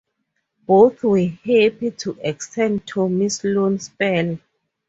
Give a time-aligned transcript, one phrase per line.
[0.65, 4.39] Both were happy to extend Tommy's loan spell.